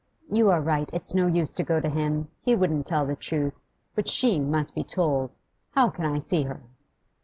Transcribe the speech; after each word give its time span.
You 0.31 0.49
are 0.49 0.61
right; 0.61 0.89
it's 0.93 1.13
no 1.13 1.27
use 1.27 1.51
to 1.51 1.63
go 1.63 1.79
to 1.79 1.87
him: 1.87 2.29
he 2.43 2.55
wouldn't 2.55 2.87
tell 2.87 3.05
the 3.05 3.15
truth. 3.15 3.63
But 3.93 4.07
she 4.07 4.39
must 4.39 4.73
be 4.73 4.83
told. 4.83 5.35
How 5.75 5.91
can 5.91 6.05
I 6.07 6.17
see 6.17 6.41
her? 6.41 6.63